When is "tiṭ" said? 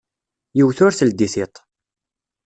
1.33-1.55